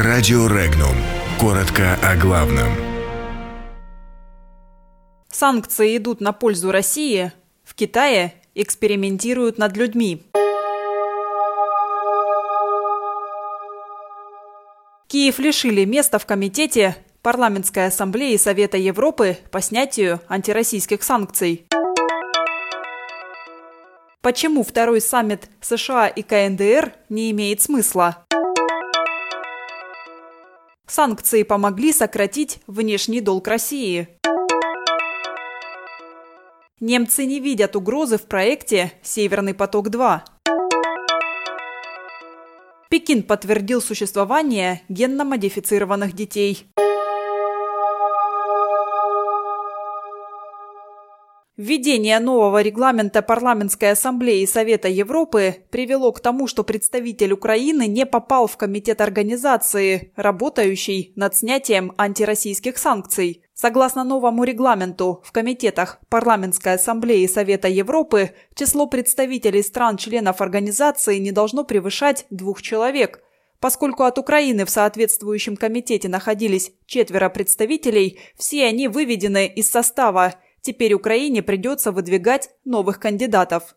[0.00, 0.94] Радио Регнум.
[1.40, 2.68] Коротко о главном.
[5.28, 7.32] Санкции идут на пользу России.
[7.64, 10.22] В Китае экспериментируют над людьми.
[15.08, 21.66] Киев лишили места в комитете Парламентской ассамблеи Совета Европы по снятию антироссийских санкций.
[24.22, 28.24] Почему второй саммит США и КНДР не имеет смысла?
[30.98, 34.08] Санкции помогли сократить внешний долг России.
[36.80, 40.22] Немцы не видят угрозы в проекте «Северный поток-2».
[42.90, 46.66] Пекин подтвердил существование генно-модифицированных детей.
[51.58, 58.46] Введение нового регламента Парламентской ассамблеи Совета Европы привело к тому, что представитель Украины не попал
[58.46, 63.42] в комитет организации, работающий над снятием антироссийских санкций.
[63.54, 71.64] Согласно новому регламенту, в комитетах Парламентской ассамблеи Совета Европы число представителей стран-членов организации не должно
[71.64, 73.20] превышать двух человек–
[73.60, 80.36] Поскольку от Украины в соответствующем комитете находились четверо представителей, все они выведены из состава–
[80.68, 83.74] Теперь Украине придется выдвигать новых кандидатов.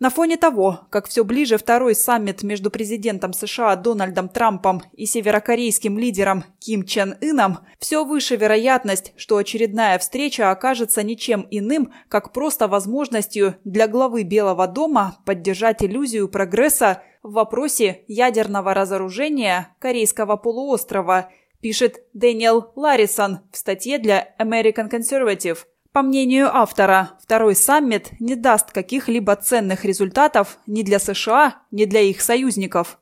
[0.00, 5.96] На фоне того, как все ближе второй саммит между президентом США Дональдом Трампом и северокорейским
[5.96, 12.66] лидером Ким Чен Ыном, все выше вероятность, что очередная встреча окажется ничем иным, как просто
[12.66, 21.30] возможностью для главы Белого дома поддержать иллюзию прогресса в вопросе ядерного разоружения Корейского полуострова–
[21.66, 25.58] пишет Дэниел Ларрисон в статье для American Conservative.
[25.90, 32.02] По мнению автора, второй саммит не даст каких-либо ценных результатов ни для США, ни для
[32.02, 33.00] их союзников.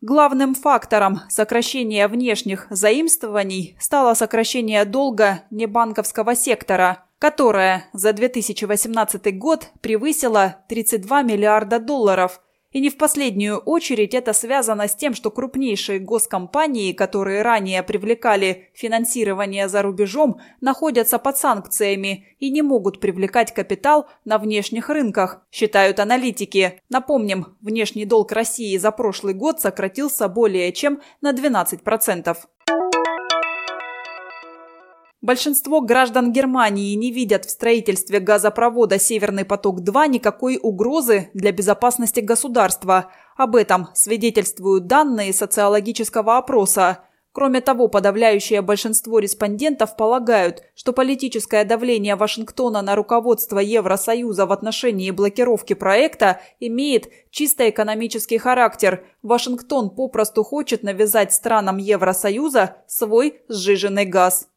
[0.00, 10.56] Главным фактором сокращения внешних заимствований стало сокращение долга небанковского сектора, которое за 2018 год превысило
[10.68, 12.40] 32 миллиарда долларов–
[12.72, 18.70] и не в последнюю очередь это связано с тем, что крупнейшие госкомпании, которые ранее привлекали
[18.74, 26.00] финансирование за рубежом, находятся под санкциями и не могут привлекать капитал на внешних рынках, считают
[26.00, 26.80] аналитики.
[26.88, 32.36] Напомним, внешний долг России за прошлый год сократился более чем на 12%.
[35.22, 43.12] Большинство граждан Германии не видят в строительстве газопровода «Северный поток-2» никакой угрозы для безопасности государства.
[43.36, 47.04] Об этом свидетельствуют данные социологического опроса.
[47.30, 55.12] Кроме того, подавляющее большинство респондентов полагают, что политическое давление Вашингтона на руководство Евросоюза в отношении
[55.12, 59.04] блокировки проекта имеет чисто экономический характер.
[59.22, 64.48] Вашингтон попросту хочет навязать странам Евросоюза свой сжиженный газ.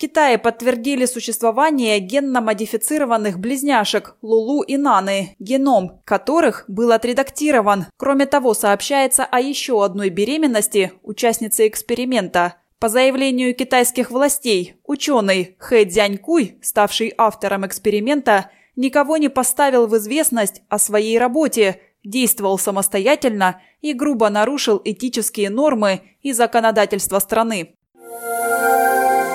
[0.00, 7.84] Китае подтвердили существование генно-модифицированных близняшек Лулу и Наны, геном которых был отредактирован.
[7.98, 12.54] Кроме того, сообщается о еще одной беременности участницы эксперимента.
[12.78, 20.62] По заявлению китайских властей, ученый Хэ Цзянькуй, ставший автором эксперимента, никого не поставил в известность
[20.70, 27.74] о своей работе, действовал самостоятельно и грубо нарушил этические нормы и законодательство страны.